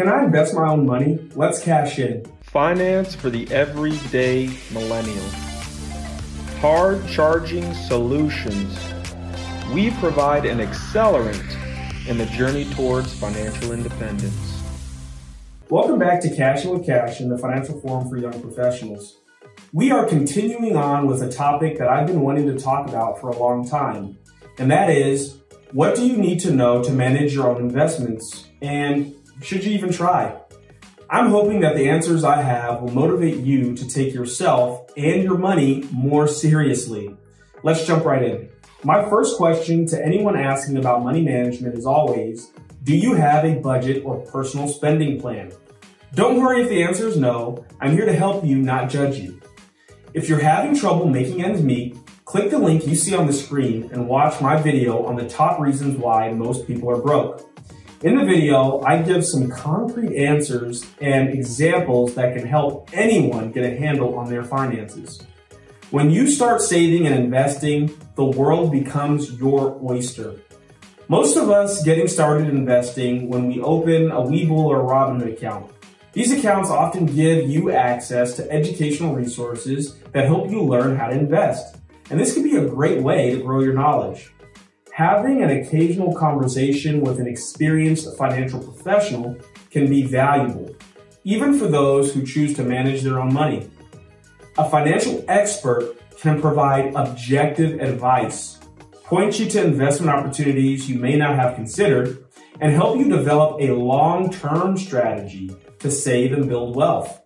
Can 0.00 0.08
I 0.08 0.24
invest 0.24 0.54
my 0.54 0.66
own 0.66 0.86
money? 0.86 1.18
Let's 1.34 1.62
cash 1.62 1.98
in. 1.98 2.24
Finance 2.40 3.14
for 3.14 3.28
the 3.28 3.46
everyday 3.50 4.48
millennial. 4.72 5.28
Hard 6.60 7.06
charging 7.06 7.74
solutions. 7.74 8.78
We 9.74 9.90
provide 9.90 10.46
an 10.46 10.56
accelerant 10.56 11.44
in 12.06 12.16
the 12.16 12.24
journey 12.24 12.64
towards 12.72 13.12
financial 13.12 13.72
independence. 13.72 14.62
Welcome 15.68 15.98
back 15.98 16.22
to 16.22 16.34
Cash-in 16.34 16.70
with 16.70 16.86
Cassian 16.86 17.28
the 17.28 17.36
Financial 17.36 17.78
Forum 17.82 18.08
for 18.08 18.16
Young 18.16 18.40
Professionals. 18.40 19.18
We 19.74 19.90
are 19.90 20.06
continuing 20.06 20.76
on 20.76 21.08
with 21.08 21.22
a 21.22 21.30
topic 21.30 21.76
that 21.76 21.88
I've 21.88 22.06
been 22.06 22.22
wanting 22.22 22.46
to 22.46 22.58
talk 22.58 22.88
about 22.88 23.20
for 23.20 23.28
a 23.28 23.36
long 23.36 23.68
time, 23.68 24.16
and 24.56 24.70
that 24.70 24.88
is 24.88 25.40
what 25.72 25.94
do 25.94 26.06
you 26.06 26.16
need 26.16 26.40
to 26.40 26.52
know 26.52 26.82
to 26.82 26.90
manage 26.90 27.34
your 27.34 27.48
own 27.48 27.60
investments? 27.60 28.46
And 28.62 29.14
should 29.42 29.64
you 29.64 29.72
even 29.72 29.92
try? 29.92 30.38
I'm 31.08 31.30
hoping 31.30 31.60
that 31.60 31.74
the 31.76 31.88
answers 31.88 32.24
I 32.24 32.40
have 32.40 32.82
will 32.82 32.92
motivate 32.92 33.38
you 33.38 33.74
to 33.74 33.88
take 33.88 34.14
yourself 34.14 34.90
and 34.96 35.22
your 35.22 35.38
money 35.38 35.84
more 35.90 36.28
seriously. 36.28 37.16
Let's 37.62 37.86
jump 37.86 38.04
right 38.04 38.22
in. 38.22 38.48
My 38.84 39.08
first 39.08 39.36
question 39.36 39.86
to 39.86 40.04
anyone 40.04 40.38
asking 40.38 40.76
about 40.76 41.02
money 41.02 41.22
management 41.22 41.76
is 41.76 41.84
always, 41.84 42.52
do 42.84 42.96
you 42.96 43.14
have 43.14 43.44
a 43.44 43.56
budget 43.56 44.04
or 44.04 44.20
personal 44.26 44.68
spending 44.68 45.20
plan? 45.20 45.52
Don't 46.14 46.40
worry 46.40 46.62
if 46.62 46.68
the 46.68 46.82
answer 46.82 47.08
is 47.08 47.16
no. 47.16 47.64
I'm 47.80 47.92
here 47.92 48.06
to 48.06 48.12
help 48.12 48.44
you, 48.44 48.56
not 48.56 48.88
judge 48.88 49.18
you. 49.18 49.40
If 50.14 50.28
you're 50.28 50.40
having 50.40 50.76
trouble 50.76 51.06
making 51.06 51.44
ends 51.44 51.62
meet, 51.62 51.96
click 52.24 52.50
the 52.50 52.58
link 52.58 52.86
you 52.86 52.94
see 52.94 53.14
on 53.14 53.26
the 53.26 53.32
screen 53.32 53.90
and 53.92 54.08
watch 54.08 54.40
my 54.40 54.60
video 54.60 55.04
on 55.04 55.16
the 55.16 55.28
top 55.28 55.60
reasons 55.60 55.96
why 55.96 56.32
most 56.32 56.66
people 56.66 56.90
are 56.90 57.00
broke. 57.00 57.49
In 58.02 58.16
the 58.16 58.24
video, 58.24 58.80
I 58.80 59.02
give 59.02 59.26
some 59.26 59.50
concrete 59.50 60.16
answers 60.16 60.86
and 61.02 61.28
examples 61.28 62.14
that 62.14 62.34
can 62.34 62.46
help 62.46 62.88
anyone 62.94 63.52
get 63.52 63.62
a 63.62 63.76
handle 63.76 64.18
on 64.18 64.30
their 64.30 64.42
finances. 64.42 65.20
When 65.90 66.10
you 66.10 66.26
start 66.26 66.62
saving 66.62 67.06
and 67.06 67.14
investing, 67.14 67.94
the 68.14 68.24
world 68.24 68.72
becomes 68.72 69.38
your 69.38 69.78
oyster. 69.84 70.36
Most 71.08 71.36
of 71.36 71.50
us 71.50 71.84
getting 71.84 72.08
started 72.08 72.48
investing 72.48 73.28
when 73.28 73.46
we 73.48 73.60
open 73.60 74.10
a 74.10 74.20
Webull 74.22 74.64
or 74.64 74.78
Robinhood 74.78 75.34
account. 75.34 75.70
These 76.14 76.32
accounts 76.32 76.70
often 76.70 77.04
give 77.04 77.50
you 77.50 77.70
access 77.70 78.34
to 78.36 78.50
educational 78.50 79.14
resources 79.14 79.98
that 80.12 80.24
help 80.24 80.50
you 80.50 80.62
learn 80.62 80.96
how 80.96 81.08
to 81.08 81.18
invest. 81.18 81.76
And 82.08 82.18
this 82.18 82.32
can 82.32 82.44
be 82.44 82.56
a 82.56 82.64
great 82.64 83.02
way 83.02 83.34
to 83.34 83.42
grow 83.42 83.60
your 83.60 83.74
knowledge. 83.74 84.30
Having 84.94 85.42
an 85.42 85.50
occasional 85.50 86.14
conversation 86.14 87.00
with 87.00 87.20
an 87.20 87.26
experienced 87.26 88.16
financial 88.18 88.60
professional 88.60 89.36
can 89.70 89.88
be 89.88 90.02
valuable, 90.02 90.74
even 91.24 91.58
for 91.58 91.68
those 91.68 92.12
who 92.12 92.26
choose 92.26 92.54
to 92.54 92.64
manage 92.64 93.02
their 93.02 93.20
own 93.20 93.32
money. 93.32 93.70
A 94.58 94.68
financial 94.68 95.24
expert 95.28 95.96
can 96.18 96.40
provide 96.40 96.92
objective 96.94 97.80
advice, 97.80 98.58
point 99.04 99.38
you 99.38 99.48
to 99.50 99.64
investment 99.64 100.10
opportunities 100.10 100.90
you 100.90 100.98
may 100.98 101.16
not 101.16 101.36
have 101.36 101.54
considered, 101.54 102.24
and 102.60 102.72
help 102.72 102.98
you 102.98 103.08
develop 103.08 103.60
a 103.60 103.72
long-term 103.72 104.76
strategy 104.76 105.54
to 105.78 105.90
save 105.90 106.32
and 106.32 106.48
build 106.48 106.74
wealth. 106.76 107.22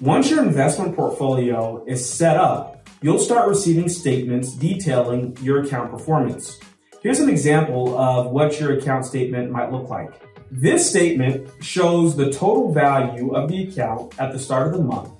Once 0.00 0.30
your 0.30 0.42
investment 0.42 0.96
portfolio 0.96 1.84
is 1.86 2.04
set 2.04 2.36
up, 2.36 2.88
you'll 3.02 3.18
start 3.18 3.48
receiving 3.48 3.88
statements 3.88 4.54
detailing 4.54 5.36
your 5.42 5.62
account 5.62 5.90
performance. 5.90 6.58
Here's 7.06 7.20
an 7.20 7.30
example 7.30 7.96
of 7.96 8.32
what 8.32 8.58
your 8.58 8.72
account 8.72 9.06
statement 9.06 9.52
might 9.52 9.70
look 9.70 9.88
like. 9.88 10.10
This 10.50 10.90
statement 10.90 11.48
shows 11.62 12.16
the 12.16 12.32
total 12.32 12.72
value 12.72 13.32
of 13.32 13.48
the 13.48 13.68
account 13.68 14.18
at 14.18 14.32
the 14.32 14.40
start 14.40 14.66
of 14.66 14.72
the 14.72 14.82
month, 14.82 15.10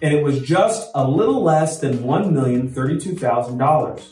and 0.00 0.14
it 0.14 0.24
was 0.24 0.40
just 0.40 0.90
a 0.94 1.06
little 1.06 1.42
less 1.42 1.80
than 1.80 1.98
$1,032,000. 1.98 4.02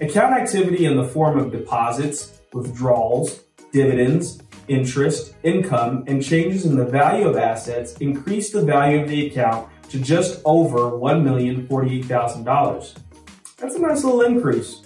Account 0.00 0.34
activity 0.34 0.84
in 0.84 0.96
the 0.96 1.02
form 1.02 1.40
of 1.40 1.50
deposits, 1.50 2.38
withdrawals, 2.52 3.40
dividends, 3.72 4.40
interest, 4.68 5.34
income, 5.42 6.04
and 6.06 6.22
changes 6.22 6.66
in 6.66 6.76
the 6.76 6.86
value 6.86 7.26
of 7.26 7.36
assets 7.36 7.96
increased 7.96 8.52
the 8.52 8.62
value 8.62 9.02
of 9.02 9.08
the 9.08 9.26
account 9.26 9.68
to 9.88 9.98
just 9.98 10.40
over 10.44 10.92
$1,048,000. 10.92 12.94
That's 13.58 13.74
a 13.74 13.80
nice 13.80 14.04
little 14.04 14.20
increase. 14.20 14.82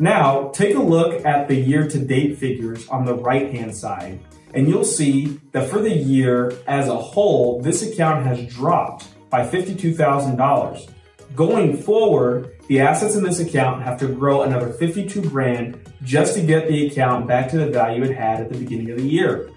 Now, 0.00 0.48
take 0.54 0.76
a 0.76 0.82
look 0.82 1.26
at 1.26 1.46
the 1.46 1.54
year 1.54 1.86
to 1.86 1.98
date 1.98 2.38
figures 2.38 2.88
on 2.88 3.04
the 3.04 3.14
right 3.14 3.54
hand 3.54 3.76
side, 3.76 4.18
and 4.54 4.66
you'll 4.66 4.82
see 4.82 5.38
that 5.52 5.68
for 5.68 5.78
the 5.78 5.94
year 5.94 6.54
as 6.66 6.88
a 6.88 6.96
whole, 6.96 7.60
this 7.60 7.82
account 7.82 8.24
has 8.24 8.46
dropped 8.46 9.08
by 9.28 9.46
$52,000. 9.46 10.90
Going 11.36 11.76
forward, 11.76 12.50
the 12.66 12.80
assets 12.80 13.14
in 13.14 13.22
this 13.22 13.40
account 13.40 13.82
have 13.82 13.98
to 13.98 14.08
grow 14.08 14.40
another 14.40 14.72
52 14.72 15.20
grand 15.28 15.78
just 16.02 16.32
to 16.32 16.40
get 16.40 16.66
the 16.66 16.86
account 16.86 17.26
back 17.26 17.50
to 17.50 17.58
the 17.58 17.66
value 17.66 18.02
it 18.02 18.16
had 18.16 18.40
at 18.40 18.50
the 18.50 18.56
beginning 18.56 18.90
of 18.92 18.96
the 18.96 19.06
year. 19.06 19.50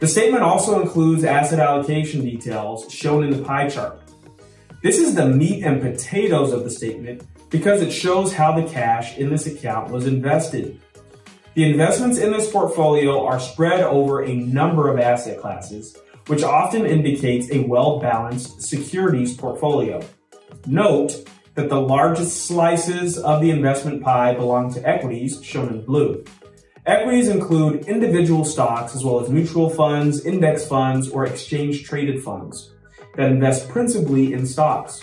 The 0.00 0.08
statement 0.08 0.42
also 0.42 0.82
includes 0.82 1.22
asset 1.22 1.60
allocation 1.60 2.22
details 2.22 2.92
shown 2.92 3.22
in 3.22 3.30
the 3.30 3.44
pie 3.44 3.68
chart. 3.68 4.02
This 4.82 4.98
is 4.98 5.14
the 5.14 5.26
meat 5.26 5.62
and 5.62 5.80
potatoes 5.80 6.52
of 6.52 6.64
the 6.64 6.70
statement 6.70 7.22
because 7.50 7.82
it 7.82 7.90
shows 7.90 8.32
how 8.32 8.52
the 8.52 8.68
cash 8.68 9.16
in 9.18 9.30
this 9.30 9.46
account 9.46 9.90
was 9.90 10.06
invested. 10.06 10.80
The 11.54 11.70
investments 11.70 12.18
in 12.18 12.30
this 12.32 12.50
portfolio 12.50 13.26
are 13.26 13.40
spread 13.40 13.80
over 13.80 14.22
a 14.22 14.34
number 14.34 14.88
of 14.88 15.00
asset 15.00 15.40
classes, 15.40 15.96
which 16.26 16.42
often 16.42 16.86
indicates 16.86 17.50
a 17.50 17.60
well-balanced 17.60 18.62
securities 18.62 19.36
portfolio. 19.36 20.00
Note 20.66 21.28
that 21.54 21.68
the 21.68 21.80
largest 21.80 22.46
slices 22.46 23.18
of 23.18 23.40
the 23.40 23.50
investment 23.50 24.02
pie 24.02 24.34
belong 24.34 24.72
to 24.74 24.88
equities, 24.88 25.42
shown 25.42 25.68
in 25.68 25.84
blue. 25.84 26.24
Equities 26.86 27.28
include 27.28 27.86
individual 27.86 28.44
stocks 28.44 28.94
as 28.94 29.04
well 29.04 29.20
as 29.20 29.28
mutual 29.28 29.68
funds, 29.68 30.24
index 30.24 30.66
funds, 30.66 31.08
or 31.08 31.26
exchange 31.26 31.84
traded 31.84 32.22
funds 32.22 32.72
that 33.16 33.30
invest 33.30 33.68
principally 33.68 34.32
in 34.32 34.46
stocks. 34.46 35.02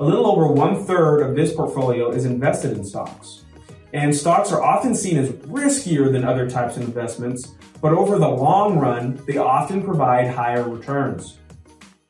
A 0.00 0.04
little 0.04 0.28
over 0.28 0.46
one 0.46 0.84
third 0.84 1.22
of 1.22 1.34
this 1.34 1.52
portfolio 1.52 2.10
is 2.10 2.24
invested 2.24 2.76
in 2.76 2.84
stocks. 2.84 3.44
And 3.92 4.14
stocks 4.14 4.52
are 4.52 4.62
often 4.62 4.94
seen 4.94 5.18
as 5.18 5.30
riskier 5.30 6.12
than 6.12 6.24
other 6.24 6.48
types 6.48 6.76
of 6.76 6.84
investments, 6.84 7.56
but 7.80 7.92
over 7.92 8.16
the 8.16 8.28
long 8.28 8.78
run, 8.78 9.20
they 9.26 9.38
often 9.38 9.82
provide 9.82 10.28
higher 10.28 10.68
returns. 10.68 11.38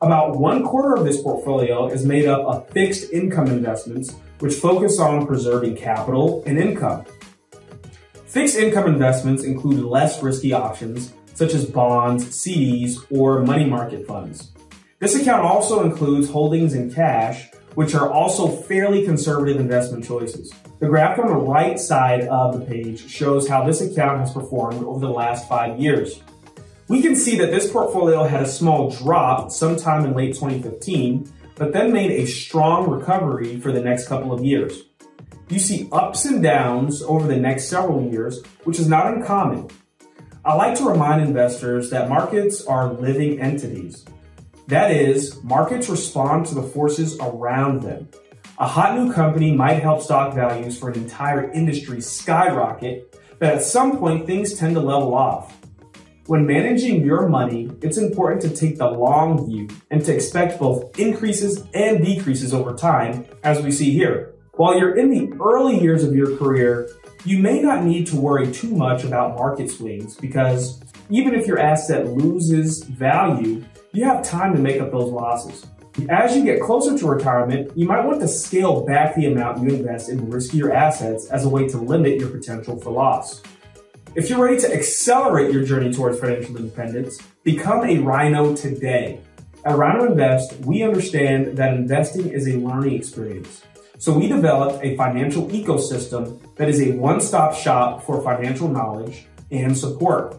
About 0.03 0.37
one 0.37 0.65
quarter 0.65 0.97
of 0.97 1.07
this 1.07 1.23
portfolio 1.23 1.87
is 1.89 2.05
made 2.05 2.27
up 2.27 2.45
of 2.47 2.69
fixed 2.69 3.11
income 3.11 3.47
investments, 3.47 4.15
which 4.41 4.57
focus 4.57 5.01
on 5.01 5.27
preserving 5.27 5.77
capital 5.77 6.43
and 6.47 6.59
income. 6.59 7.07
Fixed 8.27 8.59
income 8.59 8.87
investments 8.87 9.45
include 9.45 9.83
less 9.83 10.23
risky 10.23 10.53
options, 10.53 11.15
such 11.33 11.55
as 11.55 11.65
bonds, 11.65 12.27
CDs, 12.27 12.99
or 13.11 13.41
money 13.45 13.65
market 13.65 14.07
funds. 14.07 14.53
This 14.99 15.15
account 15.15 15.43
also 15.43 15.85
includes 15.85 16.29
holdings 16.29 16.75
in 16.75 16.93
cash, 16.93 17.49
which 17.79 17.95
are 17.95 18.11
also 18.11 18.49
fairly 18.49 19.05
conservative 19.05 19.61
investment 19.61 20.05
choices. 20.05 20.53
The 20.81 20.89
graph 20.89 21.17
on 21.21 21.29
the 21.29 21.35
right 21.35 21.79
side 21.79 22.23
of 22.23 22.59
the 22.59 22.67
page 22.67 23.09
shows 23.09 23.47
how 23.47 23.65
this 23.65 23.81
account 23.81 24.19
has 24.19 24.33
performed 24.33 24.83
over 24.83 24.99
the 24.99 25.13
last 25.13 25.49
five 25.49 25.79
years. 25.79 26.21
We 26.89 27.01
can 27.03 27.15
see 27.15 27.39
that 27.39 27.53
this 27.53 27.71
portfolio 27.71 28.25
had 28.25 28.43
a 28.43 28.49
small 28.49 28.91
drop 28.91 29.53
sometime 29.53 30.05
in 30.05 30.15
late 30.15 30.35
2015, 30.35 31.33
but 31.55 31.73
then 31.73 31.93
made 31.93 32.11
a 32.11 32.27
strong 32.27 32.91
recovery 32.91 33.61
for 33.61 33.71
the 33.71 33.81
next 33.81 34.09
couple 34.09 34.33
of 34.33 34.45
years. 34.45 34.83
You 35.49 35.61
see 35.61 35.89
ups 35.93 36.25
and 36.25 36.43
downs 36.43 37.01
over 37.03 37.29
the 37.29 37.37
next 37.37 37.69
several 37.69 38.11
years, 38.11 38.43
which 38.65 38.81
is 38.81 38.89
not 38.89 39.15
uncommon. 39.15 39.69
I 40.45 40.55
like 40.55 40.77
to 40.79 40.85
remind 40.85 41.23
investors 41.23 41.91
that 41.91 42.09
markets 42.09 42.67
are 42.67 42.93
living 42.93 43.41
entities. 43.41 44.05
That 44.69 44.91
is, 44.91 45.43
markets 45.43 45.89
respond 45.89 46.45
to 46.47 46.55
the 46.55 46.63
forces 46.63 47.19
around 47.21 47.81
them. 47.81 48.07
A 48.59 48.67
hot 48.67 48.99
new 48.99 49.11
company 49.11 49.51
might 49.57 49.81
help 49.81 50.03
stock 50.03 50.35
values 50.35 50.79
for 50.79 50.91
an 50.91 50.97
entire 50.97 51.51
industry 51.53 52.03
skyrocket, 52.03 53.19
but 53.39 53.49
at 53.49 53.63
some 53.63 53.97
point 53.97 54.27
things 54.27 54.53
tend 54.59 54.75
to 54.75 54.83
level 54.83 55.15
off. 55.15 55.57
When 56.27 56.45
managing 56.47 57.03
your 57.03 57.31
money, 57.31 57.71
it's 57.81 57.97
important 57.97 58.43
to 58.43 58.51
take 58.51 58.77
the 58.77 58.91
long 58.91 59.47
view 59.47 59.69
and 59.91 60.05
to 60.05 60.15
expect 60.15 60.59
both 60.59 60.99
increases 60.99 61.65
and 61.73 62.05
decreases 62.05 62.53
over 62.53 62.75
time, 62.75 63.25
as 63.43 63.63
we 63.63 63.73
see 63.73 63.91
here. 63.91 64.35
While 64.59 64.77
you're 64.77 64.97
in 64.97 65.09
the 65.09 65.33
early 65.41 65.81
years 65.81 66.03
of 66.03 66.17
your 66.17 66.37
career, 66.37 66.91
you 67.25 67.39
may 67.39 67.63
not 67.63 67.85
need 67.85 68.09
to 68.09 68.17
worry 68.17 68.51
too 68.51 68.75
much 68.75 69.05
about 69.05 69.37
market 69.37 69.71
swings 69.71 70.17
because 70.17 70.83
even 71.11 71.33
if 71.33 71.47
your 71.47 71.61
asset 71.61 72.09
loses 72.09 72.83
value, 72.83 73.65
you 73.93 74.03
have 74.03 74.25
time 74.25 74.53
to 74.57 74.61
make 74.61 74.81
up 74.81 74.91
those 74.91 75.13
losses. 75.13 75.65
As 76.09 76.37
you 76.37 76.43
get 76.43 76.61
closer 76.61 76.99
to 76.99 77.07
retirement, 77.07 77.71
you 77.77 77.87
might 77.87 78.05
want 78.05 78.21
to 78.21 78.27
scale 78.27 78.85
back 78.85 79.15
the 79.15 79.27
amount 79.27 79.63
you 79.63 79.77
invest 79.77 80.09
in 80.09 80.27
riskier 80.27 80.75
assets 80.75 81.27
as 81.27 81.45
a 81.45 81.49
way 81.49 81.69
to 81.69 81.79
limit 81.79 82.19
your 82.19 82.29
potential 82.29 82.81
for 82.81 82.91
loss. 82.91 83.41
If 84.17 84.29
you're 84.29 84.45
ready 84.45 84.59
to 84.63 84.75
accelerate 84.75 85.53
your 85.53 85.63
journey 85.63 85.93
towards 85.93 86.19
financial 86.19 86.57
independence, 86.57 87.23
become 87.45 87.85
a 87.85 88.01
RINO 88.01 88.57
today. 88.57 89.21
At 89.65 89.79
RINO 89.79 90.07
Invest, 90.07 90.57
we 90.63 90.83
understand 90.83 91.57
that 91.57 91.75
investing 91.75 92.31
is 92.31 92.49
a 92.49 92.55
learning 92.55 92.95
experience. 92.95 93.63
So 93.99 94.17
we 94.17 94.29
developed 94.29 94.85
a 94.85 94.97
financial 94.97 95.49
ecosystem 95.49 96.39
that 96.55 96.69
is 96.69 96.81
a 96.81 96.93
one-stop 96.93 97.53
shop 97.53 98.05
for 98.05 98.23
financial 98.23 98.69
knowledge 98.69 99.27
and 99.51 99.77
support. 99.77 100.37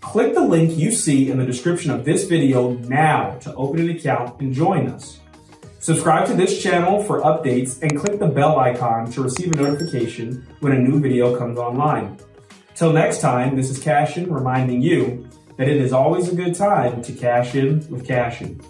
Click 0.00 0.34
the 0.34 0.40
link 0.40 0.76
you 0.76 0.90
see 0.90 1.30
in 1.30 1.38
the 1.38 1.46
description 1.46 1.92
of 1.92 2.04
this 2.04 2.24
video 2.24 2.72
now 2.72 3.38
to 3.42 3.54
open 3.54 3.78
an 3.78 3.90
account 3.90 4.40
and 4.40 4.52
join 4.52 4.88
us. 4.88 5.20
Subscribe 5.78 6.26
to 6.26 6.34
this 6.34 6.60
channel 6.60 7.00
for 7.04 7.20
updates 7.20 7.80
and 7.80 7.96
click 7.96 8.18
the 8.18 8.26
bell 8.26 8.58
icon 8.58 9.08
to 9.12 9.22
receive 9.22 9.52
a 9.52 9.54
notification 9.54 10.44
when 10.58 10.72
a 10.72 10.78
new 10.78 10.98
video 10.98 11.38
comes 11.38 11.58
online. 11.58 12.18
Till 12.74 12.92
next 12.92 13.20
time, 13.20 13.54
this 13.56 13.70
is 13.70 13.78
Cassian 13.78 14.32
reminding 14.32 14.82
you 14.82 15.28
that 15.58 15.68
it 15.68 15.76
is 15.76 15.92
always 15.92 16.28
a 16.28 16.34
good 16.34 16.56
time 16.56 17.02
to 17.02 17.12
cash 17.12 17.54
in 17.54 17.88
with 17.88 18.04
Cassian. 18.04 18.60